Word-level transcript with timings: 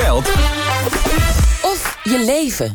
geld 0.00 0.26
of 1.62 1.98
je 2.02 2.24
leven. 2.24 2.74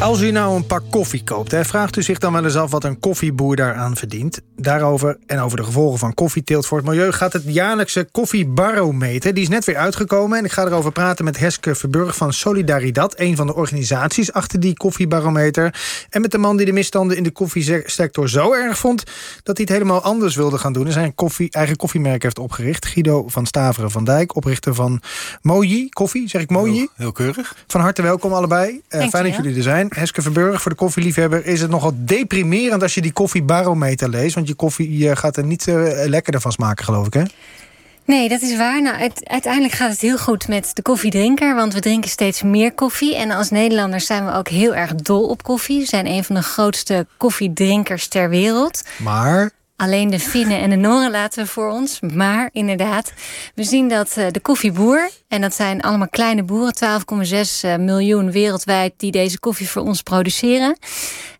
Als 0.00 0.20
u 0.20 0.30
nou 0.30 0.56
een 0.56 0.66
pak 0.66 0.82
koffie 0.90 1.24
koopt, 1.24 1.50
hè, 1.50 1.64
vraagt 1.64 1.96
u 1.96 2.02
zich 2.02 2.18
dan 2.18 2.32
wel 2.32 2.44
eens 2.44 2.56
af 2.56 2.70
wat 2.70 2.84
een 2.84 3.00
koffieboer 3.00 3.56
daaraan 3.56 3.96
verdient. 3.96 4.40
Daarover 4.64 5.16
en 5.26 5.38
over 5.40 5.56
de 5.56 5.64
gevolgen 5.64 5.98
van 5.98 6.14
koffieteelt 6.14 6.66
voor 6.66 6.78
het 6.78 6.86
milieu 6.86 7.12
gaat 7.12 7.32
het 7.32 7.42
jaarlijkse 7.46 8.08
koffiebarometer. 8.12 9.34
Die 9.34 9.42
is 9.42 9.48
net 9.48 9.64
weer 9.64 9.76
uitgekomen 9.76 10.38
en 10.38 10.44
ik 10.44 10.52
ga 10.52 10.64
erover 10.64 10.92
praten 10.92 11.24
met 11.24 11.38
Heske 11.38 11.74
Verburg 11.74 12.16
van 12.16 12.32
Solidaridad, 12.32 13.18
een 13.18 13.36
van 13.36 13.46
de 13.46 13.54
organisaties 13.54 14.32
achter 14.32 14.60
die 14.60 14.76
koffiebarometer. 14.76 15.74
En 16.10 16.20
met 16.20 16.30
de 16.30 16.38
man 16.38 16.56
die 16.56 16.66
de 16.66 16.72
misstanden 16.72 17.16
in 17.16 17.22
de 17.22 17.30
koffiesector 17.30 18.28
zo 18.28 18.52
erg 18.52 18.78
vond 18.78 19.04
dat 19.42 19.56
hij 19.56 19.66
het 19.68 19.68
helemaal 19.68 20.02
anders 20.02 20.36
wilde 20.36 20.58
gaan 20.58 20.72
doen 20.72 20.86
en 20.86 20.92
zijn 20.92 21.14
koffie, 21.14 21.50
eigen 21.50 21.76
koffiemerk 21.76 22.22
heeft 22.22 22.38
opgericht. 22.38 22.86
Guido 22.86 23.28
van 23.28 23.46
Staveren 23.46 23.90
van 23.90 24.04
Dijk, 24.04 24.36
oprichter 24.36 24.74
van 24.74 25.00
Moji 25.42 25.88
Koffie, 25.88 26.28
zeg 26.28 26.42
ik 26.42 26.50
Moji? 26.50 26.76
Heel, 26.76 26.88
heel 26.96 27.12
keurig. 27.12 27.56
Van 27.66 27.80
harte 27.80 28.02
welkom 28.02 28.32
allebei. 28.32 28.80
Uh, 28.90 29.08
fijn 29.08 29.24
dat 29.24 29.36
jullie 29.36 29.56
er 29.56 29.62
zijn. 29.62 29.86
Heske 29.90 30.22
Verburg, 30.22 30.62
voor 30.62 30.70
de 30.70 30.76
koffieliefhebber 30.76 31.46
is 31.46 31.60
het 31.60 31.70
nogal 31.70 31.92
deprimerend 31.96 32.82
als 32.82 32.94
je 32.94 33.00
die 33.00 33.12
koffiebarometer 33.12 34.08
leest. 34.08 34.34
Want 34.34 34.46
je 34.46 34.53
koffie 34.54 35.16
gaat 35.16 35.36
er 35.36 35.44
niet 35.44 35.66
uh, 35.66 36.04
lekkerder 36.06 36.40
van 36.40 36.52
smaken, 36.52 36.84
geloof 36.84 37.06
ik, 37.06 37.14
hè? 37.14 37.22
Nee, 38.06 38.28
dat 38.28 38.42
is 38.42 38.56
waar. 38.56 38.82
Nou, 38.82 39.10
uiteindelijk 39.22 39.74
gaat 39.74 39.90
het 39.90 40.00
heel 40.00 40.18
goed 40.18 40.48
met 40.48 40.70
de 40.72 40.82
koffiedrinker, 40.82 41.54
want 41.54 41.74
we 41.74 41.80
drinken 41.80 42.10
steeds 42.10 42.42
meer 42.42 42.72
koffie. 42.72 43.16
En 43.16 43.30
als 43.30 43.50
Nederlanders 43.50 44.06
zijn 44.06 44.26
we 44.26 44.32
ook 44.32 44.48
heel 44.48 44.74
erg 44.74 44.94
dol 44.94 45.28
op 45.28 45.42
koffie. 45.42 45.80
We 45.80 45.86
zijn 45.86 46.06
een 46.06 46.24
van 46.24 46.34
de 46.34 46.42
grootste 46.42 47.06
koffiedrinkers 47.16 48.08
ter 48.08 48.28
wereld. 48.28 48.82
Maar 48.96 49.50
Alleen 49.76 50.10
de 50.10 50.20
Finnen 50.20 50.60
en 50.60 50.70
de 50.70 50.76
Noren 50.76 51.10
laten 51.10 51.44
we 51.44 51.50
voor 51.50 51.70
ons. 51.70 52.00
Maar 52.00 52.48
inderdaad, 52.52 53.12
we 53.54 53.64
zien 53.64 53.88
dat 53.88 54.14
uh, 54.18 54.26
de 54.30 54.40
koffieboer... 54.40 55.10
en 55.34 55.40
dat 55.40 55.54
zijn 55.54 55.80
allemaal 55.80 56.08
kleine 56.08 56.42
boeren, 56.42 56.74
12,6 57.24 57.30
uh, 57.64 57.76
miljoen 57.76 58.30
wereldwijd... 58.30 58.92
die 58.96 59.10
deze 59.10 59.38
koffie 59.38 59.68
voor 59.68 59.82
ons 59.82 60.02
produceren... 60.02 60.76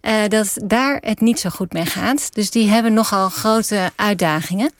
Uh, 0.02 0.12
dat 0.28 0.56
daar 0.64 0.98
het 1.00 1.20
niet 1.20 1.40
zo 1.40 1.50
goed 1.50 1.72
mee 1.72 1.86
gaat. 1.86 2.34
Dus 2.34 2.50
die 2.50 2.68
hebben 2.68 2.92
nogal 2.92 3.28
grote 3.28 3.90
uitdagingen. 3.96 4.70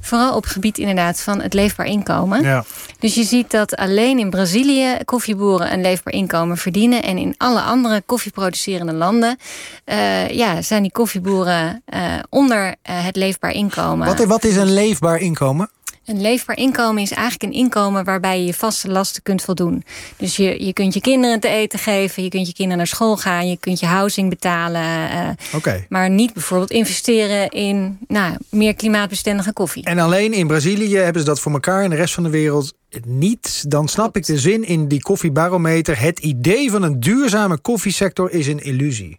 Vooral 0.00 0.36
op 0.36 0.42
het 0.42 0.52
gebied 0.52 0.78
inderdaad 0.78 1.20
van 1.20 1.40
het 1.40 1.54
leefbaar 1.54 1.86
inkomen. 1.86 2.42
Ja. 2.42 2.64
Dus 2.98 3.14
je 3.14 3.24
ziet 3.24 3.50
dat 3.50 3.76
alleen 3.76 4.18
in 4.18 4.30
Brazilië 4.30 4.96
koffieboeren 5.04 5.72
een 5.72 5.80
leefbaar 5.80 6.12
inkomen 6.12 6.56
verdienen. 6.56 7.02
En 7.02 7.18
in 7.18 7.34
alle 7.36 7.60
andere 7.60 8.02
koffieproducerende 8.06 8.92
landen 8.92 9.38
uh, 9.86 10.28
ja, 10.28 10.62
zijn 10.62 10.82
die 10.82 10.92
koffieboeren 10.92 11.82
uh, 11.94 12.00
onder 12.28 12.74
het 12.82 13.16
leefbaar 13.16 13.52
inkomen. 13.52 14.06
Wat, 14.06 14.24
wat 14.24 14.44
is 14.44 14.56
een 14.56 14.72
leefbaar 14.72 15.18
inkomen? 15.18 15.70
Een 16.04 16.20
leefbaar 16.20 16.56
inkomen 16.56 17.02
is 17.02 17.10
eigenlijk 17.10 17.42
een 17.42 17.58
inkomen 17.58 18.04
waarbij 18.04 18.38
je 18.38 18.46
je 18.46 18.54
vaste 18.54 18.88
lasten 18.88 19.22
kunt 19.22 19.42
voldoen. 19.42 19.84
Dus 20.16 20.36
je, 20.36 20.64
je 20.64 20.72
kunt 20.72 20.94
je 20.94 21.00
kinderen 21.00 21.40
te 21.40 21.48
eten 21.48 21.78
geven, 21.78 22.22
je 22.22 22.28
kunt 22.28 22.46
je 22.46 22.52
kinderen 22.52 22.78
naar 22.78 22.86
school 22.86 23.16
gaan, 23.16 23.48
je 23.48 23.56
kunt 23.56 23.80
je 23.80 23.86
housing 23.86 24.28
betalen. 24.28 24.82
Uh, 24.82 25.28
okay. 25.54 25.86
Maar 25.88 26.10
niet 26.10 26.32
bijvoorbeeld 26.32 26.70
investeren 26.70 27.48
in 27.48 27.98
nou, 28.08 28.36
meer 28.48 28.74
klimaatbestendige 28.74 29.52
koffie. 29.52 29.84
En 29.84 29.98
alleen 29.98 30.32
in 30.32 30.46
Brazilië 30.46 30.96
hebben 30.96 31.22
ze 31.22 31.28
dat 31.28 31.40
voor 31.40 31.52
elkaar 31.52 31.82
en 31.82 31.90
de 31.90 31.96
rest 31.96 32.14
van 32.14 32.22
de 32.22 32.30
wereld 32.30 32.74
niet. 33.06 33.70
Dan 33.70 33.88
snap 33.88 34.16
ik 34.16 34.26
de 34.26 34.38
zin 34.38 34.64
in 34.64 34.88
die 34.88 35.02
koffiebarometer. 35.02 36.00
Het 36.00 36.18
idee 36.18 36.70
van 36.70 36.82
een 36.82 37.00
duurzame 37.00 37.58
koffiesector 37.58 38.30
is 38.30 38.46
een 38.46 38.60
illusie. 38.60 39.18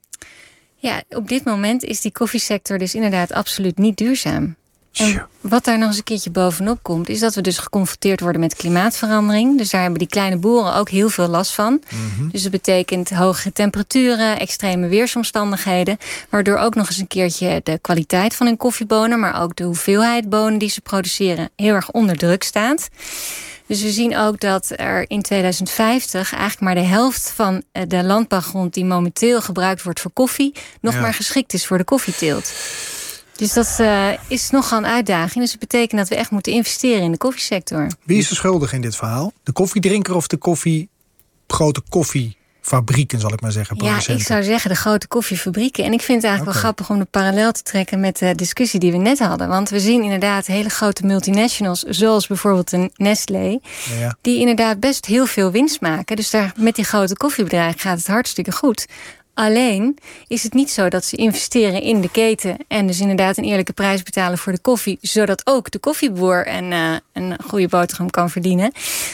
Ja, 0.76 1.04
op 1.10 1.28
dit 1.28 1.44
moment 1.44 1.84
is 1.84 2.02
die 2.02 2.12
koffiesector 2.12 2.78
dus 2.78 2.96
inderdaad 2.96 3.32
absoluut 3.32 3.78
niet 3.78 3.98
duurzaam. 3.98 4.56
En 4.96 5.28
wat 5.42 5.64
daar 5.64 5.78
nog 5.78 5.88
eens 5.88 5.98
een 5.98 6.04
keertje 6.04 6.30
bovenop 6.30 6.80
komt, 6.82 7.10
is 7.10 7.20
dat 7.20 7.36
we 7.36 7.42
dus 7.42 7.58
geconfronteerd 7.58 8.20
worden 8.20 8.42
met 8.42 8.56
klimaatverandering. 8.56 9.58
Dus 9.58 9.70
daar 9.70 9.82
hebben 9.82 10.00
die 10.00 10.08
kleine 10.08 10.38
boeren 10.38 10.76
ook 10.76 10.90
heel 10.90 11.10
veel 11.10 11.28
last 11.28 11.52
van. 11.52 11.82
Mhm. 11.90 12.30
Dus 12.30 12.44
dat 12.44 12.52
betekent 12.52 13.10
hogere 13.10 13.52
temperaturen, 13.52 14.40
extreme 14.40 14.88
weersomstandigheden. 14.88 15.98
Waardoor 16.30 16.58
ook 16.58 16.76
nog 16.76 16.88
eens 16.88 16.98
een 16.98 17.08
keertje 17.08 17.62
de 17.64 17.80
kwaliteit 17.82 18.36
van 18.36 18.46
hun 18.48 18.58
koffiebonen, 18.58 19.20
maar 19.20 19.42
ook 19.42 19.56
de 19.56 19.64
hoeveelheid 19.64 20.30
bonen 20.30 20.58
die 20.58 20.70
ze 20.70 20.82
produceren, 20.82 21.50
heel 21.56 21.74
erg 21.74 21.92
onder 21.92 22.18
druk 22.18 22.44
staat. 22.44 22.90
Dus 23.68 23.82
we 23.82 23.92
zien 23.92 24.18
ook 24.18 24.40
dat 24.40 24.72
er 24.76 25.06
in 25.08 25.22
2050 25.22 26.34
eigenlijk 26.34 26.62
maar 26.62 26.76
de 26.76 26.90
helft 26.90 27.32
van 27.36 27.64
de 27.88 28.04
landbouwgrond 28.04 28.74
die 28.74 28.86
momenteel 28.86 29.42
gebruikt 29.42 29.84
wordt 29.84 30.00
voor 30.00 30.12
koffie, 30.12 30.54
nog 30.82 30.94
ja. 30.94 31.00
maar 31.00 31.14
geschikt 31.14 31.54
is 31.54 31.66
voor 31.66 31.78
de 31.78 31.84
koffieteelt. 31.84 32.54
Dus 33.36 33.54
dat 33.54 33.78
uh, 33.82 34.10
is 34.28 34.50
nogal 34.50 34.78
een 34.78 34.86
uitdaging. 34.86 35.44
Dus 35.44 35.52
het 35.52 35.60
betekent 35.60 36.00
dat 36.00 36.10
we 36.10 36.16
echt 36.16 36.32
moeten 36.32 36.52
investeren 36.52 37.02
in 37.02 37.12
de 37.12 37.18
koffiesector. 37.18 37.88
Wie 38.04 38.18
is 38.18 38.28
de 38.28 38.36
schuldig 38.36 38.74
in 38.74 38.82
dit 38.82 38.96
verhaal? 38.96 39.34
De 39.44 39.52
koffiedrinker 39.52 40.16
of 40.16 40.28
de 40.28 40.38
koffie, 40.38 40.90
grote 41.48 41.82
koffiefabrieken, 41.90 43.20
zal 43.20 43.34
ik 43.34 43.42
maar 43.42 43.52
zeggen? 43.52 43.78
Ja, 43.84 44.00
ik 44.08 44.22
zou 44.22 44.44
zeggen 44.44 44.70
de 44.70 44.76
grote 44.76 45.08
koffiefabrieken. 45.08 45.84
En 45.84 45.94
ik 45.94 46.02
vind 46.02 46.22
het 46.22 46.32
eigenlijk 46.32 46.58
okay. 46.58 46.62
wel 46.62 46.62
grappig 46.62 46.90
om 46.90 47.00
de 47.00 47.20
parallel 47.20 47.52
te 47.52 47.62
trekken 47.62 48.00
met 48.00 48.18
de 48.18 48.36
discussie 48.36 48.80
die 48.80 48.92
we 48.92 48.98
net 48.98 49.20
hadden. 49.20 49.48
Want 49.48 49.70
we 49.70 49.80
zien 49.80 50.04
inderdaad 50.04 50.46
hele 50.46 50.70
grote 50.70 51.06
multinationals, 51.06 51.82
zoals 51.82 52.28
bijvoorbeeld 52.28 52.72
een 52.72 52.92
Nestlé, 52.96 53.60
ja. 54.00 54.18
die 54.22 54.40
inderdaad 54.40 54.80
best 54.80 55.06
heel 55.06 55.26
veel 55.26 55.52
winst 55.52 55.82
maken. 55.82 56.16
Dus 56.16 56.30
daar, 56.30 56.54
met 56.58 56.76
die 56.76 56.86
grote 56.86 57.18
koffiebedrijven 57.18 57.80
gaat 57.80 57.98
het 57.98 58.08
hartstikke 58.08 58.52
goed. 58.52 58.86
Alleen 59.36 59.98
is 60.28 60.44
het 60.44 60.54
niet 60.54 60.72
zo 60.72 60.90
dat 60.90 61.06
ze 61.06 61.16
investeren 61.16 61.82
in 61.82 62.02
de 62.02 62.12
keten 62.12 62.58
en 62.68 62.88
dus 62.88 63.00
inderdaad 63.00 63.38
een 63.38 63.44
eerlijke 63.44 63.74
prijs 63.74 64.04
betalen 64.04 64.38
voor 64.38 64.52
de 64.52 64.60
koffie, 64.60 64.98
zodat 65.02 65.42
ook 65.44 65.72
de 65.72 65.80
koffieboer 65.80 66.48
een, 66.48 66.72
uh, 66.72 66.96
een 67.14 67.36
goede 67.48 67.68
boterham 67.68 68.10
kan 68.10 68.30
verdienen. 68.30 68.72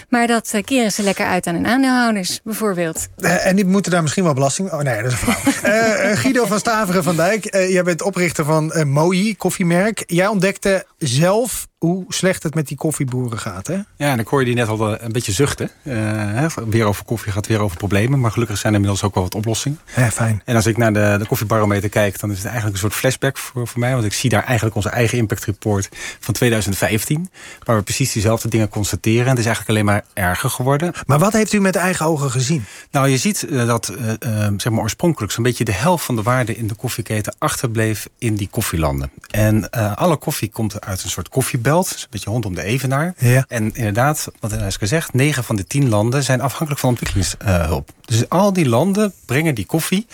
Maar 0.09 0.27
dat 0.27 0.51
uh, 0.55 0.63
keren 0.63 0.91
ze 0.91 1.03
lekker 1.03 1.25
uit 1.25 1.47
aan 1.47 1.55
hun 1.55 1.67
aandeelhouders, 1.67 2.39
bijvoorbeeld. 2.43 3.07
Uh, 3.17 3.45
en 3.45 3.55
die 3.55 3.65
moeten 3.65 3.91
daar 3.91 4.01
misschien 4.01 4.23
wel 4.23 4.33
belasting. 4.33 4.71
Oh 4.71 4.79
nee, 4.79 5.03
dat 5.03 5.11
is 5.11 5.21
een 5.21 5.33
vrouw. 5.33 6.15
Guido 6.21 6.45
van 6.45 6.59
Staveren 6.59 7.03
van 7.03 7.15
Dijk, 7.15 7.53
jij 7.53 7.83
bent 7.83 8.01
oprichter 8.01 8.45
van 8.45 8.87
Moji 8.87 9.35
koffiemerk. 9.35 10.03
Jij 10.07 10.27
ontdekte 10.27 10.85
zelf 10.97 11.69
hoe 11.85 12.05
slecht 12.07 12.43
het 12.43 12.55
met 12.55 12.67
die 12.67 12.77
koffieboeren 12.77 13.39
gaat, 13.39 13.67
hè? 13.67 13.73
Ja, 13.73 14.11
en 14.11 14.19
ik 14.19 14.27
hoor 14.27 14.39
je 14.39 14.45
die 14.45 14.55
net 14.55 14.67
al 14.67 15.01
een 15.01 15.11
beetje 15.11 15.31
zuchten. 15.31 15.69
Uh, 15.83 16.45
weer 16.69 16.85
over 16.85 17.05
koffie 17.05 17.31
gaat 17.31 17.47
weer 17.47 17.59
over 17.61 17.77
problemen. 17.77 18.19
Maar 18.19 18.31
gelukkig 18.31 18.57
zijn 18.57 18.73
er 18.73 18.79
inmiddels 18.79 19.03
ook 19.03 19.13
wel 19.13 19.23
wat 19.23 19.35
oplossingen. 19.35 19.79
Ja, 19.95 20.10
fijn. 20.11 20.41
En 20.45 20.55
als 20.55 20.65
ik 20.65 20.77
naar 20.77 20.93
de, 20.93 21.15
de 21.19 21.25
koffiebarometer 21.25 21.89
kijk, 21.89 22.19
dan 22.19 22.31
is 22.31 22.37
het 22.37 22.45
eigenlijk 22.45 22.75
een 22.75 22.81
soort 22.81 22.93
flashback 22.93 23.37
voor, 23.37 23.67
voor 23.67 23.79
mij. 23.79 23.93
Want 23.93 24.05
ik 24.05 24.13
zie 24.13 24.29
daar 24.29 24.43
eigenlijk 24.43 24.75
onze 24.75 24.89
eigen 24.89 25.17
impact 25.17 25.45
report 25.45 25.89
van 26.19 26.33
2015. 26.33 27.29
Waar 27.63 27.75
we 27.75 27.83
precies 27.83 28.11
diezelfde 28.11 28.49
dingen 28.49 28.69
constateren. 28.69 29.23
En 29.23 29.29
het 29.29 29.39
is 29.39 29.45
eigenlijk 29.45 29.69
alleen 29.69 29.85
maar 29.85 30.03
erger 30.13 30.49
geworden. 30.49 30.93
Maar 31.05 31.19
wat 31.19 31.33
heeft 31.33 31.53
u 31.53 31.59
met 31.59 31.75
eigen 31.75 32.05
ogen 32.05 32.31
gezien? 32.31 32.65
Nou, 32.91 33.07
je 33.07 33.17
ziet 33.17 33.45
uh, 33.49 33.65
dat 33.67 33.93
uh, 33.99 34.47
zeg 34.57 34.69
maar 34.71 34.81
oorspronkelijk 34.81 35.31
zo'n 35.31 35.43
beetje 35.43 35.63
de 35.63 35.73
helft 35.73 36.05
van 36.05 36.15
de 36.15 36.21
waarde 36.21 36.55
in 36.55 36.67
de 36.67 36.75
koffieketen 36.75 37.35
achterbleef 37.37 38.09
in 38.17 38.35
die 38.35 38.47
koffielanden. 38.51 39.11
En 39.29 39.69
alle 39.95 40.17
koffie 40.17 40.49
komt 40.49 40.81
uit 40.81 41.03
een 41.03 41.09
soort 41.09 41.29
koffiebelt. 41.29 41.91
Dus 41.91 42.01
een 42.01 42.07
beetje 42.09 42.29
rondom 42.29 42.55
de 42.55 42.63
evenaar. 42.63 43.13
Ja. 43.17 43.45
En 43.47 43.75
inderdaad, 43.75 44.27
wat 44.39 44.51
er 44.51 44.65
is 44.65 44.75
gezegd, 44.75 45.13
negen 45.13 45.43
van 45.43 45.55
de 45.55 45.65
tien 45.65 45.89
landen 45.89 46.23
zijn 46.23 46.41
afhankelijk 46.41 46.79
van 46.79 46.89
ontwikkelingshulp. 46.89 47.89
Dus 48.11 48.29
al 48.29 48.53
die 48.53 48.69
landen 48.69 49.13
brengen 49.25 49.55
die 49.55 49.65
koffie 49.65 50.07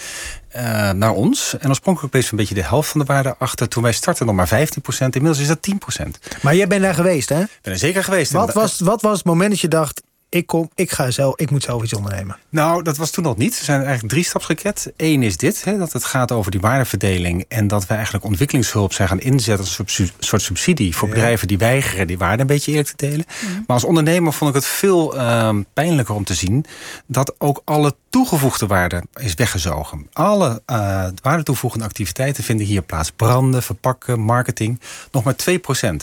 uh, 0.55 0.91
naar 0.91 1.11
ons. 1.11 1.57
En 1.59 1.69
oorspronkelijk 1.69 2.11
bleef 2.11 2.31
een 2.31 2.37
beetje 2.37 2.55
de 2.55 2.63
helft 2.63 2.89
van 2.89 2.99
de 2.99 3.05
waarde 3.05 3.35
achter. 3.37 3.67
Toen 3.67 3.83
wij 3.83 3.91
startten 3.91 4.25
nog 4.25 4.35
maar 4.35 4.47
15 4.47 4.81
procent. 4.81 5.15
Inmiddels 5.15 5.41
is 5.41 5.47
dat 5.47 5.61
10 5.61 5.77
procent. 5.77 6.19
Maar 6.41 6.55
jij 6.55 6.67
bent 6.67 6.81
daar 6.81 6.93
geweest, 6.93 7.29
hè? 7.29 7.41
Ik 7.41 7.59
ben 7.61 7.73
er 7.73 7.79
zeker 7.79 8.03
geweest. 8.03 8.31
Wat 8.31 8.53
was, 8.53 8.79
wat 8.79 9.01
was 9.01 9.17
het 9.17 9.25
moment 9.25 9.49
dat 9.49 9.59
je 9.59 9.67
dacht... 9.67 10.01
Ik, 10.29 10.45
kom, 10.45 10.69
ik, 10.75 10.91
ga 10.91 11.11
zelf, 11.11 11.35
ik 11.35 11.51
moet 11.51 11.63
zelf 11.63 11.83
iets 11.83 11.93
ondernemen. 11.93 12.37
Nou, 12.49 12.83
dat 12.83 12.97
was 12.97 13.11
toen 13.11 13.23
nog 13.23 13.37
niet. 13.37 13.59
We 13.59 13.65
zijn 13.65 13.79
eigenlijk 13.79 14.09
drie 14.09 14.23
stapsraket. 14.23 14.93
Eén 14.97 15.23
is 15.23 15.37
dit, 15.37 15.63
hè, 15.63 15.77
dat 15.77 15.93
het 15.93 16.03
gaat 16.03 16.31
over 16.31 16.51
die 16.51 16.59
waardeverdeling... 16.59 17.45
en 17.47 17.67
dat 17.67 17.87
we 17.87 17.93
eigenlijk 17.93 18.25
ontwikkelingshulp 18.25 18.93
zijn 18.93 19.07
gaan 19.07 19.19
inzetten... 19.19 19.65
als 19.65 19.99
een 19.99 20.09
soort 20.19 20.41
subsidie 20.41 20.95
voor 20.95 21.07
ja. 21.07 21.13
bedrijven 21.13 21.47
die 21.47 21.57
weigeren... 21.57 22.07
die 22.07 22.17
waarde 22.17 22.41
een 22.41 22.47
beetje 22.47 22.71
eerlijk 22.71 22.89
te 22.89 23.07
delen. 23.07 23.25
Mm. 23.41 23.53
Maar 23.53 23.75
als 23.75 23.83
ondernemer 23.83 24.33
vond 24.33 24.49
ik 24.49 24.55
het 24.55 24.65
veel 24.65 25.15
uh, 25.15 25.55
pijnlijker 25.73 26.15
om 26.15 26.23
te 26.23 26.33
zien... 26.33 26.65
dat 27.05 27.35
ook 27.37 27.61
alle 27.65 27.95
toegevoegde 28.09 28.67
waarde 28.67 29.03
is 29.15 29.33
weggezogen. 29.33 30.07
Alle 30.13 30.61
uh, 30.71 31.05
waardetoevoegende 31.21 31.85
activiteiten 31.85 32.43
vinden 32.43 32.65
hier 32.65 32.81
plaats. 32.81 33.11
Branden, 33.11 33.63
verpakken, 33.63 34.19
marketing. 34.19 34.79
Nog 35.11 35.23
maar 35.23 35.35
2% 35.35 35.95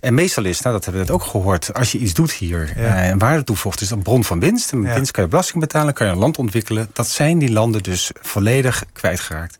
En 0.00 0.14
meestal 0.14 0.44
is, 0.44 0.60
nou, 0.60 0.74
dat 0.74 0.84
hebben 0.84 1.02
we 1.02 1.08
net 1.08 1.20
ook 1.20 1.28
gehoord... 1.28 1.74
als 1.74 1.92
je 1.92 1.98
iets 1.98 2.14
doet 2.14 2.32
hier 2.32 2.72
ja. 2.76 2.82
uh, 2.82 3.08
en 3.08 3.18
waarde 3.18 3.44
toevoegt... 3.44 3.58
is 3.80 3.90
een 3.90 4.02
bron 4.02 4.24
van 4.24 4.40
winst. 4.40 4.72
En 4.72 4.80
met 4.80 4.88
ja. 4.88 4.94
winst 4.94 5.10
kan 5.10 5.24
je 5.24 5.30
belasting 5.30 5.60
betalen, 5.60 5.94
kan 5.94 6.06
je 6.06 6.12
een 6.12 6.18
land 6.18 6.38
ontwikkelen. 6.38 6.90
Dat 6.92 7.08
zijn 7.08 7.38
die 7.38 7.52
landen 7.52 7.82
dus 7.82 8.10
volledig 8.20 8.84
kwijtgeraakt. 8.92 9.58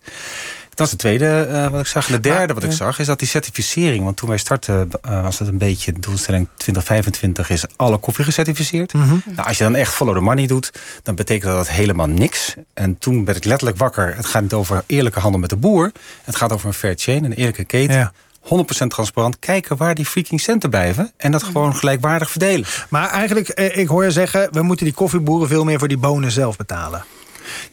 Dat 0.81 0.87
is 0.87 0.91
het 0.91 1.01
tweede 1.01 1.49
uh, 1.51 1.69
wat 1.69 1.81
ik 1.81 1.87
zag. 1.87 2.07
En 2.07 2.13
de 2.13 2.21
derde 2.21 2.55
wat 2.55 2.63
ik 2.63 2.73
zag 2.73 2.99
is 2.99 3.07
dat 3.07 3.19
die 3.19 3.29
certificering... 3.29 4.05
want 4.05 4.17
toen 4.17 4.29
wij 4.29 4.39
startten 4.39 4.89
uh, 5.07 5.23
was 5.23 5.39
het 5.39 5.49
een 5.49 5.59
beetje... 5.59 5.93
de 5.93 6.01
doelstelling 6.01 6.49
2025 6.57 7.51
is 7.51 7.65
alle 7.77 7.99
koffie 7.99 8.25
gecertificeerd. 8.25 8.93
Mm 8.93 9.03
-hmm. 9.03 9.23
nou, 9.25 9.49
als 9.49 9.59
je 9.59 9.65
dan 9.65 9.75
echt 9.75 9.93
follow 9.93 10.15
the 10.15 10.21
money 10.21 10.47
doet... 10.47 10.73
dan 11.03 11.15
betekent 11.15 11.53
dat 11.53 11.69
helemaal 11.69 12.07
niks. 12.07 12.55
En 12.75 12.99
toen 12.99 13.25
werd 13.25 13.37
ik 13.37 13.45
letterlijk 13.45 13.79
wakker. 13.79 14.17
Het 14.17 14.27
gaat 14.27 14.43
niet 14.43 14.53
over 14.53 14.83
eerlijke 14.87 15.21
handel 15.21 15.41
met 15.41 15.51
de 15.51 15.57
boer. 15.57 15.93
Het 16.25 16.37
gaat 16.37 16.53
over 16.53 16.67
een 16.67 16.75
fair 16.75 16.95
chain, 16.97 17.25
een 17.25 17.33
eerlijke 17.33 17.65
keten. 17.65 17.97
Ja. 17.97 18.13
100% 18.45 18.87
transparant 18.87 19.39
kijken 19.39 19.77
waar 19.77 19.95
die 19.95 20.07
freaking 20.07 20.41
centen 20.41 20.71
blijven. 20.71 21.13
En 21.17 21.31
dat 21.33 21.43
gewoon 21.43 21.75
gelijkwaardig 21.75 22.31
verdelen. 22.31 22.67
Maar 22.89 23.09
eigenlijk, 23.09 23.49
eh, 23.49 23.77
ik 23.77 23.89
hoor 23.89 24.05
je 24.05 24.11
zeggen... 24.11 24.49
we 24.53 24.63
moeten 24.63 24.85
die 24.85 24.95
koffieboeren 24.95 25.49
veel 25.49 25.65
meer 25.65 25.79
voor 25.79 25.89
die 25.89 25.99
bonen 25.99 26.31
zelf 26.31 26.57
betalen. 26.57 27.05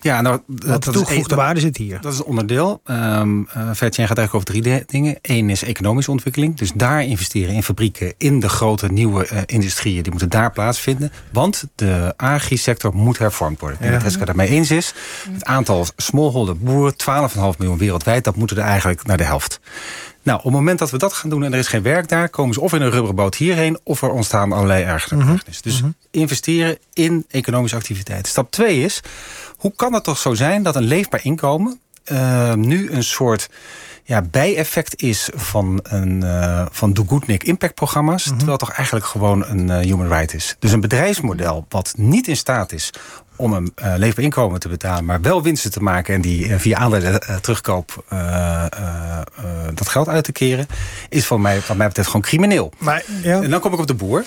Ja, 0.01 0.21
nou, 0.21 0.39
dat 0.47 0.83
de 0.83 0.91
toegevoegde 0.91 1.35
waarde 1.35 1.59
zit 1.59 1.77
hier. 1.77 2.01
Dat 2.01 2.13
is 2.13 2.19
een 2.19 2.25
onderdeel. 2.25 2.81
Um, 2.85 3.39
uh, 3.39 3.69
gaat 3.73 3.97
eigenlijk 3.97 4.33
over 4.33 4.47
drie 4.47 4.85
dingen. 4.85 5.17
Eén 5.21 5.49
is 5.49 5.63
economische 5.63 6.11
ontwikkeling. 6.11 6.57
Dus 6.57 6.71
daar 6.75 7.03
investeren 7.03 7.53
in 7.53 7.63
fabrieken, 7.63 8.13
in 8.17 8.39
de 8.39 8.49
grote 8.49 8.91
nieuwe 8.91 9.27
uh, 9.33 9.39
industrieën. 9.45 10.01
Die 10.01 10.11
moeten 10.11 10.29
daar 10.29 10.51
plaatsvinden. 10.51 11.11
Want 11.31 11.67
de 11.75 12.13
agri-sector 12.17 12.95
moet 12.95 13.17
hervormd 13.17 13.59
worden. 13.59 13.79
En 13.79 13.91
wat 13.91 14.13
het 14.13 14.25
daarmee 14.25 14.49
eens 14.49 14.71
is. 14.71 14.93
Het 15.31 15.45
aantal 15.45 15.85
smallholder 15.95 16.57
boeren, 16.57 16.93
12,5 16.93 17.37
miljoen 17.57 17.77
wereldwijd... 17.77 18.23
dat 18.23 18.35
moeten 18.35 18.57
er 18.57 18.63
eigenlijk 18.63 19.05
naar 19.05 19.17
de 19.17 19.23
helft. 19.23 19.59
Nou, 20.27 20.39
op 20.39 20.45
het 20.45 20.53
moment 20.53 20.79
dat 20.79 20.91
we 20.91 20.97
dat 20.97 21.13
gaan 21.13 21.29
doen 21.29 21.43
en 21.43 21.53
er 21.53 21.59
is 21.59 21.67
geen 21.67 21.81
werk 21.81 22.07
daar... 22.07 22.29
komen 22.29 22.53
ze 22.53 22.61
of 22.61 22.73
in 22.73 22.81
een 22.81 22.89
rubberen 22.89 23.15
boot 23.15 23.35
hierheen... 23.35 23.79
of 23.83 24.01
er 24.01 24.09
ontstaan 24.09 24.51
allerlei 24.51 24.83
ergere 24.83 25.23
mm 25.23 25.39
Dus 25.61 25.81
mhm. 25.81 25.91
investeren 26.11 26.77
in 26.93 27.25
economische 27.29 27.77
activiteit. 27.77 28.27
Stap 28.27 28.51
2 28.51 28.81
is, 28.81 29.01
hoe 29.57 29.73
kan 29.75 29.93
het 29.93 30.03
toch 30.03 30.17
zo 30.17 30.33
zijn 30.33 30.63
dat 30.63 30.75
een 30.75 30.83
leefbaar 30.83 31.23
inkomen... 31.23 31.79
Uh, 32.11 32.53
nu 32.53 32.91
een 32.91 33.03
soort 33.03 33.49
ja, 34.03 34.21
bijeffect 34.21 35.01
is 35.01 35.29
van, 35.35 35.79
een, 35.83 36.23
uh, 36.23 36.65
van 36.71 36.93
Do 36.93 37.05
Good 37.07 37.27
Nick 37.27 37.43
Impact 37.43 37.73
programma's. 37.73 38.25
Mhm. 38.25 38.37
Terwijl 38.37 38.57
het 38.57 38.67
toch 38.67 38.75
eigenlijk 38.75 39.05
gewoon 39.05 39.45
een 39.45 39.67
uh, 39.67 39.77
human 39.77 40.07
right 40.07 40.33
is. 40.33 40.55
Dus 40.59 40.71
een 40.71 40.79
bedrijfsmodel 40.79 41.65
wat 41.69 41.93
niet 41.97 42.27
in 42.27 42.37
staat 42.37 42.71
is 42.71 42.89
om 43.37 43.53
een 43.53 43.71
uh, 43.83 43.93
leefbaar 43.97 44.23
inkomen 44.23 44.59
te 44.59 44.69
betalen, 44.69 45.05
maar 45.05 45.21
wel 45.21 45.43
winsten 45.43 45.71
te 45.71 45.79
maken 45.79 46.15
en 46.15 46.21
die 46.21 46.47
uh, 46.47 46.55
via 46.57 46.77
aandelen 46.77 47.21
uh, 47.29 47.35
terugkoop 47.35 48.05
dat 49.73 49.89
geld 49.89 50.07
uit 50.07 50.23
te 50.23 50.31
keren, 50.31 50.67
is 51.09 51.25
van 51.25 51.41
mij, 51.41 51.61
wat 51.67 51.77
mij 51.77 51.87
betreft 51.87 52.07
gewoon 52.07 52.25
crimineel. 52.25 52.71
Maar, 52.77 53.03
ja. 53.21 53.41
En 53.41 53.49
dan 53.49 53.59
kom 53.59 53.73
ik 53.73 53.79
op 53.79 53.87
de 53.87 53.93
boer. 53.93 54.25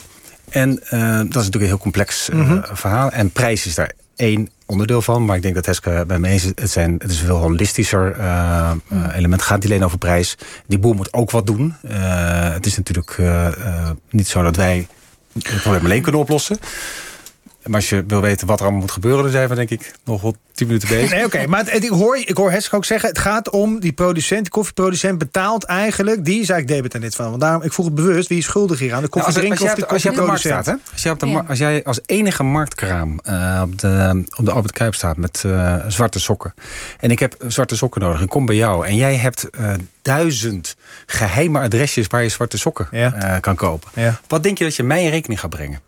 En 0.48 0.70
dat 0.70 0.80
is 0.90 1.34
natuurlijk 1.34 1.54
een 1.54 1.60
heel 1.60 1.78
complex 1.78 2.28
mm 2.32 2.62
verhaal. 2.72 3.10
En 3.10 3.30
prijs 3.30 3.66
is 3.66 3.74
daar 3.74 3.92
één 4.16 4.48
onderdeel 4.66 5.02
van. 5.02 5.24
Maar 5.24 5.36
ik 5.36 5.42
denk 5.42 5.54
dat 5.54 5.66
Heske 5.66 6.04
bij 6.06 6.18
me 6.18 6.28
eens 6.28 6.44
is. 6.44 6.52
Het, 6.54 6.70
zijn, 6.70 6.92
het 6.92 7.10
is 7.10 7.20
een 7.20 7.26
veel 7.26 7.36
holistischer 7.36 8.16
uh, 8.18 8.70
element. 9.12 9.40
Het 9.40 9.42
gaat 9.42 9.62
niet 9.62 9.70
alleen 9.70 9.84
over 9.84 9.98
prijs. 9.98 10.36
Die 10.66 10.78
boer 10.78 10.94
moet 10.94 11.12
ook 11.12 11.30
wat 11.30 11.46
doen. 11.46 11.74
het 12.52 12.66
is 12.66 12.76
natuurlijk 12.76 13.18
niet 14.10 14.28
zo 14.28 14.42
dat 14.42 14.56
wij 14.56 14.86
het 15.42 15.62
probleem 15.62 15.84
alleen 15.84 16.02
kunnen 16.02 16.20
oplossen. 16.20 16.58
Maar 17.64 17.74
als 17.74 17.88
je 17.88 18.04
wil 18.06 18.20
weten 18.20 18.46
wat 18.46 18.58
er 18.58 18.62
allemaal 18.62 18.80
moet 18.80 18.90
gebeuren... 18.90 19.22
dan 19.22 19.32
zijn 19.32 19.48
we 19.48 19.54
denk 19.54 19.70
ik 19.70 19.92
nog 20.04 20.22
wel 20.22 20.36
tien 20.54 20.66
minuten 20.66 20.88
bezig. 20.88 21.10
Nee, 21.10 21.24
oké. 21.24 21.46
Maar 21.46 21.64
het, 21.64 21.84
ik 21.84 21.90
hoor, 21.90 22.16
ik 22.16 22.36
hoor 22.36 22.50
Heske 22.50 22.76
ook 22.76 22.84
zeggen... 22.84 23.08
het 23.08 23.18
gaat 23.18 23.50
om 23.50 23.80
die 23.80 23.92
producent, 23.92 24.42
die 24.42 24.50
koffieproducent 24.50 25.18
betaalt 25.18 25.64
eigenlijk... 25.64 26.24
die 26.24 26.40
is 26.40 26.48
eigenlijk 26.48 26.68
debet 26.68 26.94
aan 26.94 27.00
dit 27.00 27.14
van. 27.14 27.28
Want 27.28 27.40
daarom, 27.40 27.62
ik 27.62 27.72
vroeg 27.72 27.86
het 27.86 27.94
bewust, 27.94 28.28
wie 28.28 28.38
is 28.38 28.44
schuldig 28.44 28.78
hier 28.78 28.94
aan? 28.94 29.02
De 29.02 29.08
nou, 29.10 29.24
koffiedrinker 29.24 29.64
of 29.64 29.74
de 29.74 29.86
koffieproducent? 29.86 30.68
Als, 30.68 30.78
als, 30.92 31.02
jij 31.02 31.14
de, 31.14 31.42
als 31.48 31.58
jij 31.58 31.84
als 31.84 32.00
enige 32.06 32.42
marktkraam 32.42 33.20
uh, 33.28 33.62
op, 33.64 33.78
de, 33.78 34.24
op 34.36 34.44
de 34.44 34.50
Albert 34.50 34.72
Kuip 34.72 34.94
staat... 34.94 35.16
met 35.16 35.42
uh, 35.46 35.74
zwarte 35.88 36.20
sokken... 36.20 36.54
en 37.00 37.10
ik 37.10 37.18
heb 37.18 37.36
zwarte 37.46 37.76
sokken 37.76 38.00
nodig, 38.00 38.20
ik 38.20 38.28
kom 38.28 38.46
bij 38.46 38.56
jou... 38.56 38.86
en 38.86 38.96
jij 38.96 39.16
hebt 39.16 39.48
uh, 39.60 39.72
duizend 40.02 40.76
geheime 41.06 41.60
adresjes... 41.60 42.06
waar 42.06 42.22
je 42.22 42.28
zwarte 42.28 42.58
sokken 42.58 42.88
ja. 42.90 43.38
kan 43.40 43.54
kopen. 43.54 43.90
Ja. 43.94 44.20
Wat 44.28 44.42
denk 44.42 44.58
je 44.58 44.64
dat 44.64 44.76
je 44.76 44.82
mij 44.82 45.04
in 45.04 45.10
rekening 45.10 45.40
gaat 45.40 45.50
brengen? 45.50 45.80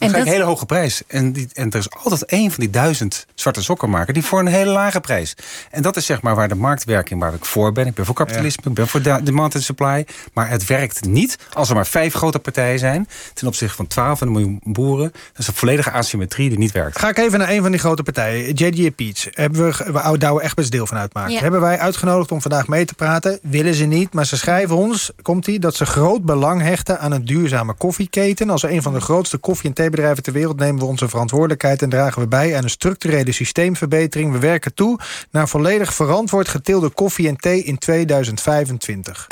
En 0.00 0.12
dat... 0.12 0.20
een 0.20 0.32
hele 0.32 0.44
hoge 0.44 0.66
prijs. 0.66 1.02
En, 1.06 1.32
die, 1.32 1.48
en 1.52 1.70
er 1.70 1.78
is 1.78 1.90
altijd 1.90 2.24
één 2.24 2.50
van 2.50 2.60
die 2.60 2.70
duizend 2.70 3.26
zwarte 3.34 3.62
sokken 3.62 3.90
maken... 3.90 4.14
die 4.14 4.24
voor 4.24 4.38
een 4.38 4.46
hele 4.46 4.70
lage 4.70 5.00
prijs. 5.00 5.36
En 5.70 5.82
dat 5.82 5.96
is 5.96 6.06
zeg 6.06 6.22
maar 6.22 6.34
waar 6.34 6.48
de 6.48 6.54
marktwerking, 6.54 7.20
waar 7.20 7.34
ik 7.34 7.44
voor 7.44 7.72
ben. 7.72 7.86
Ik 7.86 7.94
ben 7.94 8.04
voor 8.04 8.14
kapitalisme, 8.14 8.62
ik 8.68 8.74
ben 8.74 8.88
voor 8.88 9.02
demand 9.02 9.54
and 9.54 9.64
supply. 9.64 10.06
Maar 10.32 10.48
het 10.48 10.66
werkt 10.66 11.04
niet 11.04 11.38
als 11.52 11.68
er 11.68 11.74
maar 11.74 11.86
vijf 11.86 12.14
grote 12.14 12.38
partijen 12.38 12.78
zijn... 12.78 13.08
ten 13.34 13.46
opzichte 13.46 13.76
van 13.76 13.86
12 13.86 14.20
miljoen 14.20 14.60
boeren. 14.62 15.10
Dat 15.12 15.38
is 15.38 15.46
een 15.46 15.54
volledige 15.54 15.90
asymmetrie 15.90 16.48
die 16.48 16.58
niet 16.58 16.72
werkt. 16.72 16.98
Ga 16.98 17.08
ik 17.08 17.18
even 17.18 17.38
naar 17.38 17.50
een 17.50 17.62
van 17.62 17.70
die 17.70 17.80
grote 17.80 18.02
partijen. 18.02 18.54
JDA 18.54 18.90
Peach. 18.90 19.26
Hebben 19.30 19.64
we, 19.64 19.92
we 19.92 20.18
Douwe 20.18 20.42
echt 20.42 20.56
best 20.56 20.70
deel 20.70 20.86
van 20.86 20.96
uitmaken. 20.96 21.38
Hebben 21.38 21.60
wij 21.60 21.78
uitgenodigd 21.78 22.32
om 22.32 22.40
vandaag 22.40 22.68
mee 22.68 22.84
te 22.84 22.94
praten. 22.94 23.38
Willen 23.42 23.74
ze 23.74 23.84
niet, 23.84 24.12
maar 24.12 24.26
ze 24.26 24.36
schrijven 24.36 24.76
ons... 24.76 25.10
komt 25.22 25.44
die 25.44 25.58
dat 25.58 25.74
ze 25.74 25.86
groot 25.86 26.24
belang 26.24 26.62
hechten 26.62 27.00
aan 27.00 27.12
een 27.12 27.24
duurzame 27.24 27.74
koffieketen... 27.74 28.50
als 28.50 28.62
een 28.62 28.82
van 28.82 28.92
de 28.92 29.00
grootste 29.00 29.38
koffie- 29.38 29.68
en 29.68 29.74
thee 29.74 29.89
bedrijven 29.90 30.22
ter 30.22 30.32
wereld 30.32 30.58
nemen 30.58 30.80
we 30.80 30.86
onze 30.86 31.08
verantwoordelijkheid... 31.08 31.82
en 31.82 31.88
dragen 31.88 32.22
we 32.22 32.28
bij 32.28 32.56
aan 32.56 32.62
een 32.62 32.70
structurele 32.70 33.32
systeemverbetering. 33.32 34.32
We 34.32 34.38
werken 34.38 34.74
toe 34.74 34.98
naar 35.30 35.48
volledig 35.48 35.94
verantwoord 35.94 36.48
geteelde 36.48 36.88
koffie 36.88 37.28
en 37.28 37.36
thee 37.36 37.62
in 37.62 37.78
2025. 37.78 39.26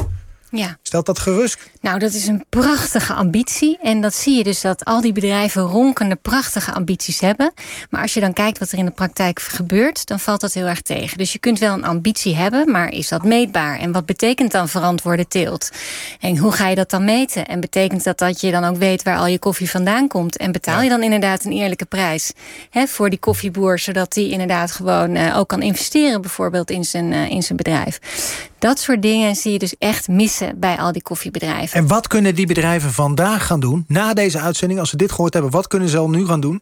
Ja. 0.50 0.76
Stelt 0.82 1.06
dat 1.06 1.18
gerust? 1.18 1.70
Nou, 1.80 1.98
dat 1.98 2.12
is 2.12 2.26
een 2.26 2.44
prachtige 2.48 3.12
ambitie. 3.12 3.78
En 3.82 4.00
dat 4.00 4.14
zie 4.14 4.36
je 4.36 4.44
dus 4.44 4.60
dat 4.60 4.84
al 4.84 5.00
die 5.00 5.12
bedrijven 5.12 5.62
ronkende 5.62 6.16
prachtige 6.16 6.72
ambities 6.72 7.20
hebben. 7.20 7.52
Maar 7.90 8.02
als 8.02 8.14
je 8.14 8.20
dan 8.20 8.32
kijkt 8.32 8.58
wat 8.58 8.72
er 8.72 8.78
in 8.78 8.84
de 8.84 8.90
praktijk 8.90 9.40
gebeurt, 9.40 10.06
dan 10.06 10.20
valt 10.20 10.40
dat 10.40 10.52
heel 10.52 10.66
erg 10.66 10.82
tegen. 10.82 11.18
Dus 11.18 11.32
je 11.32 11.38
kunt 11.38 11.58
wel 11.58 11.74
een 11.74 11.84
ambitie 11.84 12.36
hebben, 12.36 12.70
maar 12.70 12.92
is 12.92 13.08
dat 13.08 13.24
meetbaar? 13.24 13.78
En 13.78 13.92
wat 13.92 14.06
betekent 14.06 14.52
dan 14.52 14.68
verantwoorde 14.68 15.28
teelt? 15.28 15.70
En 16.20 16.36
hoe 16.36 16.52
ga 16.52 16.68
je 16.68 16.74
dat 16.74 16.90
dan 16.90 17.04
meten? 17.04 17.46
En 17.46 17.60
betekent 17.60 18.04
dat 18.04 18.18
dat 18.18 18.40
je 18.40 18.50
dan 18.50 18.64
ook 18.64 18.76
weet 18.76 19.02
waar 19.02 19.18
al 19.18 19.26
je 19.26 19.38
koffie 19.38 19.70
vandaan 19.70 20.08
komt? 20.08 20.36
En 20.36 20.52
betaal 20.52 20.82
je 20.82 20.88
dan 20.88 21.02
inderdaad 21.02 21.44
een 21.44 21.52
eerlijke 21.52 21.84
prijs 21.84 22.32
hè, 22.70 22.86
voor 22.86 23.10
die 23.10 23.18
koffieboer, 23.18 23.78
zodat 23.78 24.12
die 24.12 24.30
inderdaad 24.30 24.72
gewoon 24.72 25.16
uh, 25.16 25.38
ook 25.38 25.48
kan 25.48 25.62
investeren, 25.62 26.20
bijvoorbeeld 26.20 26.70
in 26.70 26.84
zijn, 26.84 27.12
uh, 27.12 27.30
in 27.30 27.42
zijn 27.42 27.56
bedrijf? 27.56 28.00
Dat 28.58 28.78
soort 28.78 29.02
dingen 29.02 29.36
zie 29.36 29.52
je 29.52 29.58
dus 29.58 29.74
echt 29.78 30.08
missen 30.08 30.58
bij 30.58 30.76
al 30.76 30.92
die 30.92 31.02
koffiebedrijven. 31.02 31.78
En 31.78 31.86
wat 31.86 32.06
kunnen 32.06 32.34
die 32.34 32.46
bedrijven 32.46 32.92
vandaag 32.92 33.46
gaan 33.46 33.60
doen, 33.60 33.84
na 33.88 34.14
deze 34.14 34.38
uitzending, 34.38 34.80
als 34.80 34.90
ze 34.90 34.96
dit 34.96 35.12
gehoord 35.12 35.32
hebben, 35.32 35.52
wat 35.52 35.66
kunnen 35.66 35.88
ze 35.88 35.98
al 35.98 36.10
nu 36.10 36.26
gaan 36.26 36.40
doen? 36.40 36.60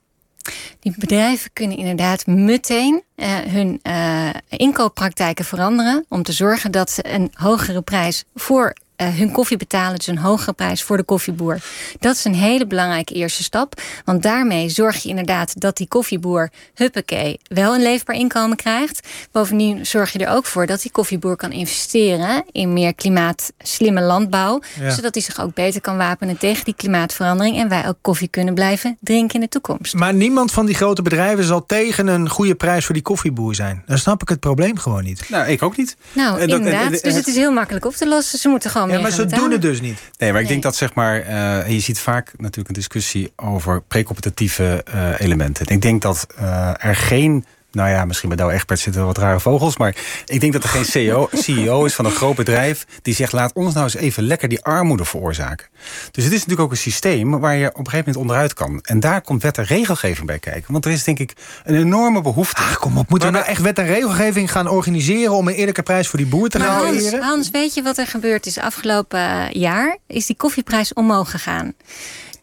Die 0.81 0.95
bedrijven 0.99 1.51
kunnen 1.53 1.77
inderdaad 1.77 2.27
meteen 2.27 3.03
uh, 3.17 3.27
hun 3.39 3.81
uh, 3.83 4.31
inkooppraktijken 4.49 5.45
veranderen. 5.45 6.05
Om 6.09 6.23
te 6.23 6.33
zorgen 6.33 6.71
dat 6.71 6.91
ze 6.91 7.13
een 7.13 7.31
hogere 7.35 7.83
prijs 7.83 8.25
voor 8.35 8.75
uh, 8.97 9.09
hun 9.09 9.33
koffie 9.33 9.57
betalen, 9.57 9.97
dus 9.97 10.07
een 10.07 10.19
hogere 10.19 10.53
prijs 10.53 10.83
voor 10.83 10.97
de 10.97 11.03
koffieboer. 11.03 11.61
Dat 11.99 12.17
is 12.17 12.25
een 12.25 12.35
hele 12.35 12.67
belangrijke 12.67 13.15
eerste 13.15 13.43
stap. 13.43 13.81
Want 14.05 14.23
daarmee 14.23 14.69
zorg 14.69 15.03
je 15.03 15.09
inderdaad 15.09 15.61
dat 15.61 15.77
die 15.77 15.89
koffieboer, 15.89 16.51
huppakee, 16.75 17.41
wel 17.49 17.75
een 17.75 17.83
leefbaar 17.83 18.17
inkomen 18.17 18.57
krijgt. 18.57 19.09
Bovendien 19.33 19.87
zorg 19.87 20.13
je 20.13 20.19
er 20.19 20.35
ook 20.35 20.47
voor 20.47 20.67
dat 20.67 20.83
die 20.83 20.91
koffieboer 20.91 21.37
kan 21.37 21.53
investeren 21.53 22.45
in 22.53 22.73
meer 22.73 22.95
klimaatslimme 22.95 24.01
landbouw. 24.01 24.61
Zodat 24.89 25.15
hij 25.15 25.23
zich 25.23 25.41
ook 25.41 25.55
beter 25.55 25.81
kan 25.81 25.97
wapenen 25.97 26.39
tegen 26.39 26.65
die 26.65 26.75
klimaatverandering. 26.75 27.59
En 27.59 27.69
wij 27.69 27.89
ook 27.89 27.97
koffie 28.01 28.29
kunnen 28.29 28.55
blijven 28.55 28.97
drinken 29.01 29.35
in 29.35 29.41
de 29.41 29.49
toekomst. 29.49 29.95
Maar 29.95 30.15
niemand 30.15 30.53
van 30.53 30.67
die 30.67 30.75
grote 30.75 31.03
bedrijven 31.03 31.45
zal 31.45 31.67
tegen 31.67 32.07
een 32.07 32.29
goede 32.29 32.55
prijs 32.55 32.85
voor 32.85 32.95
die 32.95 33.03
koffieboer 33.03 33.55
zijn. 33.55 33.83
Dan 33.87 33.99
snap 33.99 34.23
ik 34.23 34.29
het 34.29 34.41
probleem 34.41 34.79
gewoon 34.79 35.05
niet. 35.05 35.29
Nou, 35.29 35.49
ik 35.49 35.63
ook 35.63 35.77
niet. 35.77 35.97
Nou, 36.13 36.41
inderdaad. 36.41 37.03
dus 37.03 37.15
het 37.15 37.27
is 37.27 37.37
heel 37.37 37.53
makkelijk 37.53 37.85
op 37.85 37.95
te 37.95 38.09
lossen. 38.09 38.39
Ze 38.39 38.49
moeten 38.49 38.71
gewoon 38.71 38.86
ja, 38.89 39.01
maar 39.01 39.11
ze 39.11 39.27
doen 39.27 39.51
het 39.51 39.63
dus 39.63 39.81
niet. 39.81 40.01
Nee, 40.19 40.33
maar 40.33 40.41
ik 40.41 40.49
denk 40.49 40.63
dat 40.63 40.77
zeg 40.77 40.95
maar, 40.95 41.29
uh, 41.29 41.69
je 41.69 41.81
ziet 41.81 41.99
vaak 41.99 42.33
natuurlijk 42.37 42.69
een 42.69 42.75
discussie 42.75 43.33
over 43.37 43.83
precompetitieve 43.83 44.85
uh, 44.95 45.21
elementen. 45.21 45.67
Ik 45.67 45.83
denk 45.83 46.03
dat 46.03 46.27
uh, 46.41 46.71
er 46.79 46.97
geen 46.97 47.45
nou 47.77 47.91
ja, 47.91 48.05
misschien 48.05 48.29
bij 48.29 48.39
Douwe 48.39 48.55
Egbert 48.55 48.81
zitten 48.81 49.07
wat 49.07 49.19
rare 49.19 49.41
vogels. 49.41 49.77
Maar 49.77 49.97
ik 50.27 50.41
denk 50.41 50.53
dat 50.53 50.63
er 50.63 50.69
geen 50.69 50.85
CEO, 50.85 51.29
CEO 51.43 51.85
is 51.85 51.95
van 51.95 52.05
een 52.05 52.11
groot 52.11 52.37
bedrijf... 52.37 52.87
die 53.03 53.15
zegt, 53.15 53.33
laat 53.33 53.53
ons 53.53 53.75
nou 53.75 53.85
eens 53.85 53.95
even 53.95 54.23
lekker 54.23 54.49
die 54.49 54.65
armoede 54.65 55.05
veroorzaken. 55.05 55.67
Dus 56.11 56.25
het 56.25 56.33
is 56.33 56.39
natuurlijk 56.39 56.61
ook 56.61 56.71
een 56.71 56.77
systeem 56.77 57.41
waar 57.41 57.57
je 57.57 57.69
op 57.69 57.79
een 57.79 57.85
gegeven 57.85 57.99
moment 57.99 58.17
onderuit 58.17 58.55
kan. 58.55 58.81
En 58.83 59.01
daar 59.01 59.21
komt 59.21 59.43
wet 59.43 59.59
en 59.59 59.65
regelgeving 59.65 60.27
bij 60.27 60.39
kijken. 60.39 60.73
Want 60.73 60.85
er 60.85 60.91
is 60.91 61.05
denk 61.05 61.19
ik 61.19 61.33
een 61.65 61.77
enorme 61.77 62.23
behoefte. 62.23 62.63
Ah, 62.63 62.75
kom 62.75 62.99
op, 62.99 63.09
moeten 63.09 63.29
we 63.29 63.35
nou 63.35 63.47
echt 63.47 63.61
wet 63.61 63.79
en 63.79 63.87
regelgeving 63.87 64.53
gaan 64.53 64.69
organiseren... 64.69 65.33
om 65.33 65.49
een 65.49 65.55
eerlijke 65.55 65.83
prijs 65.83 66.09
voor 66.09 66.19
die 66.19 66.29
boer 66.29 66.49
te 66.49 66.61
garanderen? 66.61 67.11
Hans, 67.11 67.25
Hans, 67.25 67.51
weet 67.51 67.75
je 67.75 67.83
wat 67.83 67.99
er 67.99 68.07
gebeurd 68.07 68.47
is 68.47 68.59
afgelopen 68.59 69.59
jaar? 69.59 69.97
Is 70.07 70.27
die 70.27 70.37
koffieprijs 70.37 70.93
omhoog 70.93 71.31
gegaan. 71.31 71.75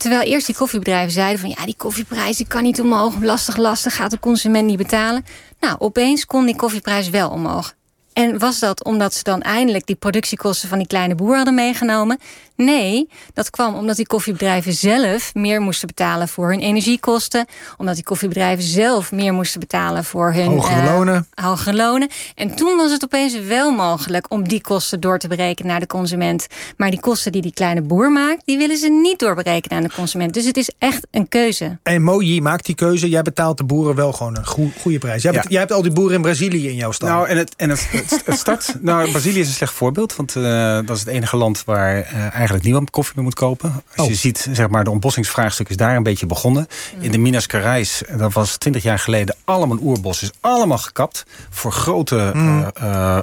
Terwijl 0.03 0.23
eerst 0.23 0.45
die 0.45 0.55
koffiebedrijven 0.55 1.11
zeiden 1.11 1.39
van... 1.39 1.49
ja, 1.49 1.65
die 1.65 1.75
koffieprijs 1.77 2.37
die 2.37 2.47
kan 2.47 2.63
niet 2.63 2.81
omhoog, 2.81 3.21
lastig, 3.21 3.57
lastig... 3.57 3.95
gaat 3.95 4.11
de 4.11 4.19
consument 4.19 4.65
niet 4.65 4.77
betalen. 4.77 5.25
Nou, 5.59 5.75
opeens 5.79 6.25
kon 6.25 6.45
die 6.45 6.55
koffieprijs 6.55 7.09
wel 7.09 7.29
omhoog. 7.29 7.73
En 8.13 8.39
was 8.39 8.59
dat 8.59 8.83
omdat 8.83 9.13
ze 9.13 9.23
dan 9.23 9.41
eindelijk 9.41 9.85
die 9.85 9.95
productiekosten 9.95 10.69
van 10.69 10.77
die 10.77 10.87
kleine 10.87 11.15
boer 11.15 11.35
hadden 11.35 11.55
meegenomen? 11.55 12.19
Nee, 12.55 13.09
dat 13.33 13.49
kwam 13.49 13.75
omdat 13.75 13.95
die 13.95 14.07
koffiebedrijven 14.07 14.73
zelf 14.73 15.33
meer 15.33 15.61
moesten 15.61 15.87
betalen 15.87 16.27
voor 16.27 16.49
hun 16.49 16.59
energiekosten. 16.59 17.45
Omdat 17.77 17.95
die 17.95 18.03
koffiebedrijven 18.03 18.63
zelf 18.63 19.11
meer 19.11 19.33
moesten 19.33 19.59
betalen 19.59 20.03
voor 20.03 20.33
hun 20.33 20.47
hogere 20.47 20.81
uh, 20.81 20.93
lonen. 20.93 21.27
Hogere 21.33 21.75
lonen. 21.75 22.09
En 22.35 22.55
toen 22.55 22.77
was 22.77 22.91
het 22.91 23.03
opeens 23.03 23.39
wel 23.39 23.71
mogelijk 23.71 24.25
om 24.31 24.47
die 24.47 24.61
kosten 24.61 24.99
door 24.99 25.19
te 25.19 25.27
berekenen 25.27 25.71
naar 25.71 25.79
de 25.79 25.87
consument. 25.87 26.47
Maar 26.77 26.89
die 26.89 26.99
kosten 26.99 27.31
die 27.31 27.41
die 27.41 27.53
kleine 27.53 27.81
boer 27.81 28.11
maakt, 28.11 28.41
die 28.45 28.57
willen 28.57 28.77
ze 28.77 28.89
niet 28.89 29.19
doorberekenen 29.19 29.77
aan 29.77 29.83
de 29.83 29.93
consument. 29.95 30.33
Dus 30.33 30.45
het 30.45 30.57
is 30.57 30.71
echt 30.77 31.07
een 31.11 31.29
keuze. 31.29 31.77
En 31.83 32.03
Moji 32.03 32.41
maakt 32.41 32.65
die 32.65 32.75
keuze. 32.75 33.09
Jij 33.09 33.21
betaalt 33.21 33.57
de 33.57 33.63
boeren 33.63 33.95
wel 33.95 34.13
gewoon 34.13 34.37
een 34.37 34.71
goede 34.81 34.97
prijs. 34.97 35.21
Jij, 35.23 35.31
hebt, 35.31 35.49
jij 35.49 35.59
hebt 35.59 35.71
al 35.71 35.81
die 35.81 35.91
boeren 35.91 36.15
in 36.15 36.21
Brazilië 36.21 36.67
in 36.67 36.75
jouw 36.75 36.91
stad. 36.91 37.09
Nou, 37.09 37.27
en 37.27 37.37
het, 37.37 37.53
en 37.55 37.69
het, 37.69 37.89
het 38.25 38.37
start. 38.39 38.75
Nou, 38.81 39.11
Brazilië 39.11 39.39
is 39.39 39.47
een 39.47 39.53
slecht 39.53 39.73
voorbeeld. 39.73 40.15
Want 40.15 40.35
uh, 40.35 40.43
dat 40.85 40.89
is 40.89 40.99
het 40.99 41.07
enige 41.09 41.37
land 41.37 41.63
waar 41.65 41.97
uh, 41.97 42.33
eigenlijk 42.33 42.63
niemand 42.63 42.89
koffie 42.89 43.13
meer 43.15 43.23
moet 43.23 43.33
kopen. 43.33 43.73
Als 43.95 44.05
Oh. 44.05 44.11
je 44.11 44.15
ziet, 44.17 44.47
zeg 44.51 44.69
maar, 44.69 44.83
de 44.83 44.89
ontbossingsvraagstuk 44.89 45.69
is 45.69 45.77
daar 45.77 45.95
een 45.95 46.03
beetje 46.03 46.25
begonnen. 46.25 46.67
In 46.99 47.11
de 47.11 47.17
Minas 47.17 47.45
Gerais, 47.45 48.01
dat 48.17 48.33
was 48.33 48.57
20 48.57 48.83
jaar 48.83 48.99
geleden, 48.99 49.35
allemaal 49.43 49.77
oerbos. 49.81 50.21
Is 50.23 50.31
allemaal 50.39 50.77
gekapt 50.77 51.25
voor 51.49 51.71
grote 51.71 52.31
Mm. 52.33 52.71
uh, 52.83 53.17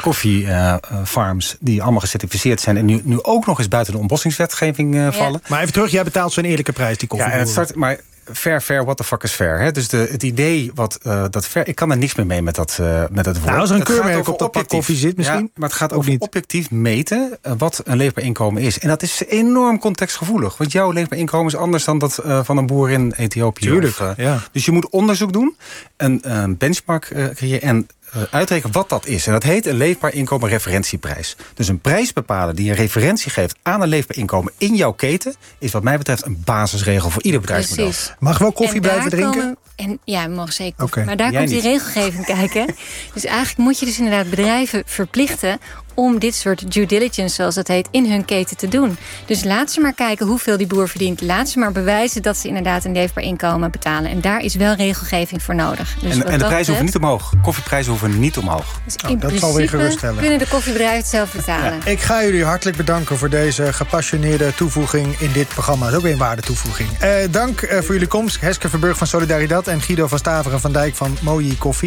koffiefarms. 0.00 1.56
die 1.60 1.82
allemaal 1.82 2.00
gecertificeerd 2.00 2.60
zijn. 2.60 2.76
En 2.76 2.84
nu, 2.84 3.00
nu 3.04 3.22
ook 3.22 3.46
nog 3.46 3.58
eens 3.58 3.68
buiten 3.68 3.92
de 3.92 3.98
ontbossingswetgeving 3.98 4.94
Ja. 4.94 5.12
vallen. 5.12 5.40
Maar 5.48 5.60
even 5.60 5.72
terug, 5.72 5.90
jij 5.90 6.04
betaalt 6.04 6.32
zo'n 6.32 6.44
eerlijke 6.44 6.72
prijs, 6.72 6.98
die 6.98 7.08
Ja, 7.10 7.16
koffie. 7.16 7.32
en 7.32 7.38
het 7.38 7.48
start, 7.48 7.74
maar 7.74 7.98
fair, 8.32 8.60
fair, 8.60 8.84
what 8.84 8.96
the 8.96 9.04
fuck 9.04 9.22
is 9.22 9.32
fair? 9.32 9.58
Hè? 9.60 9.72
Dus 9.72 9.88
de, 9.88 10.08
het 10.10 10.22
idee 10.22 10.70
wat 10.74 10.98
uh, 11.02 11.24
dat 11.30 11.46
fair, 11.46 11.68
ik 11.68 11.74
kan 11.74 11.90
er 11.90 11.96
niks 11.96 12.14
meer 12.14 12.26
mee 12.26 12.42
met 12.42 12.54
dat, 12.54 12.78
uh, 12.80 13.04
met 13.10 13.24
dat 13.24 13.34
woord. 13.36 13.46
Nou, 13.46 13.60
als 13.60 13.70
er 13.70 13.76
een 13.76 13.82
keurmerk 13.82 14.28
op 14.28 14.38
dat 14.38 14.50
pak 14.50 14.68
koffie 14.68 14.96
zit 14.96 15.16
misschien? 15.16 15.40
Ja, 15.40 15.48
maar 15.54 15.68
het 15.68 15.78
gaat 15.78 15.92
Ook 15.92 15.98
over 15.98 16.10
niet. 16.10 16.20
objectief 16.20 16.70
meten 16.70 17.38
uh, 17.46 17.52
wat 17.58 17.80
een 17.84 17.96
leefbaar 17.96 18.24
inkomen 18.24 18.62
is. 18.62 18.78
En 18.78 18.88
dat 18.88 19.02
is 19.02 19.22
enorm 19.28 19.78
contextgevoelig. 19.78 20.56
Want 20.56 20.72
jouw 20.72 20.90
leefbaar 20.90 21.18
inkomen 21.18 21.46
is 21.46 21.56
anders 21.56 21.84
dan 21.84 21.98
dat 21.98 22.20
uh, 22.26 22.44
van 22.44 22.56
een 22.56 22.66
boer 22.66 22.90
in 22.90 23.12
Ethiopië. 23.16 23.64
Tuurlijk, 23.64 24.00
Of, 24.00 24.16
ja. 24.16 24.38
Dus 24.52 24.64
je 24.64 24.72
moet 24.72 24.88
onderzoek 24.88 25.32
doen, 25.32 25.56
een, 25.96 26.20
een 26.22 26.56
benchmark 26.56 27.12
creëren 27.34 27.62
en 27.62 27.86
uitrekenen 28.30 28.72
wat 28.72 28.88
dat 28.88 29.06
is. 29.06 29.26
En 29.26 29.32
dat 29.32 29.42
heet 29.42 29.66
een 29.66 29.76
leefbaar 29.76 30.12
inkomen 30.14 30.48
referentieprijs. 30.48 31.36
Dus 31.54 31.68
een 31.68 31.80
prijs 31.80 32.12
bepalen 32.12 32.56
die 32.56 32.70
een 32.70 32.76
referentie 32.76 33.30
geeft 33.30 33.56
aan 33.62 33.82
een 33.82 33.88
leefbaar 33.88 34.16
inkomen 34.16 34.52
in 34.58 34.74
jouw 34.74 34.92
keten... 34.92 35.34
is 35.58 35.72
wat 35.72 35.82
mij 35.82 35.98
betreft 35.98 36.26
een 36.26 36.42
basisregel 36.44 37.10
voor 37.10 37.22
ieder 37.22 37.40
bedrijfsmodel. 37.40 37.84
Precies. 37.84 38.14
Mag 38.18 38.38
wel 38.38 38.52
koffie 38.52 38.80
blijven 38.80 39.10
drinken? 39.10 39.40
komen- 39.40 39.56
en, 39.76 39.98
ja, 40.04 40.28
we 40.28 40.34
mogen 40.34 40.52
zeker. 40.52 41.04
Maar 41.04 41.16
daar 41.16 41.30
Jij 41.30 41.38
komt 41.38 41.52
die 41.52 41.62
niet. 41.62 41.82
regelgeving 41.82 42.24
kijken. 42.36 42.74
Dus 43.14 43.24
eigenlijk 43.24 43.58
moet 43.58 43.78
je 43.78 43.86
dus 43.86 43.98
inderdaad 43.98 44.30
bedrijven 44.30 44.82
verplichten 44.86 45.58
om 45.94 46.18
dit 46.18 46.34
soort 46.34 46.72
due 46.72 46.86
diligence, 46.86 47.34
zoals 47.34 47.54
dat 47.54 47.68
heet, 47.68 47.88
in 47.90 48.10
hun 48.10 48.24
keten 48.24 48.56
te 48.56 48.68
doen. 48.68 48.96
Dus 49.26 49.44
laat 49.44 49.70
ze 49.70 49.80
maar 49.80 49.94
kijken 49.94 50.26
hoeveel 50.26 50.56
die 50.56 50.66
boer 50.66 50.88
verdient. 50.88 51.20
Laat 51.20 51.48
ze 51.48 51.58
maar 51.58 51.72
bewijzen 51.72 52.22
dat 52.22 52.36
ze 52.36 52.48
inderdaad 52.48 52.84
een 52.84 52.92
leefbaar 52.92 53.24
inkomen 53.24 53.70
betalen. 53.70 54.10
En 54.10 54.20
daar 54.20 54.40
is 54.40 54.54
wel 54.54 54.74
regelgeving 54.74 55.42
voor 55.42 55.54
nodig. 55.54 55.96
Dus 56.00 56.18
En, 56.18 56.38
de 56.38 56.44
prijzen 56.44 56.66
hoeven 56.66 56.84
niet 56.84 56.96
omhoog. 56.96 57.32
Koffieprijzen 57.42 57.90
hoeven 57.90 58.18
niet 58.18 58.36
omhoog. 58.38 58.80
dus 58.84 58.94
Oh, 59.04 59.10
in 59.10 59.18
dat 59.18 59.32
zal 59.32 59.54
weer 59.54 59.68
geruststellen. 59.68 60.20
kunnen 60.20 60.38
de 60.38 60.48
koffiebedrijven 60.48 60.98
het 60.98 61.06
zelf 61.06 61.32
betalen. 61.32 61.80
Ik 61.84 62.00
ga 62.00 62.22
jullie 62.24 62.44
hartelijk 62.44 62.76
bedanken 62.76 63.18
voor 63.18 63.30
deze 63.30 63.72
gepassioneerde 63.72 64.54
toevoeging 64.54 65.18
in 65.18 65.32
dit 65.32 65.48
programma. 65.48 65.84
Dat 65.84 65.90
is 65.90 65.96
ook 65.96 66.02
weer 66.02 66.12
een 66.12 66.18
waarde 66.18 66.42
toevoeging. 66.42 66.88
Eh, 66.98 67.10
dank 67.30 67.60
eh, 67.62 67.80
voor 67.82 67.92
jullie 67.92 68.08
komst. 68.08 68.40
Heske 68.40 68.68
Verburg 68.68 68.96
van 68.96 69.06
Solidaridad 69.06 69.66
en 69.66 69.80
Guido 69.80 70.06
van 70.06 70.18
Staveren 70.18 70.60
van 70.60 70.72
Dijk 70.72 70.94
van 70.94 71.16
Moji 71.20 71.58
Koffie. 71.58 71.82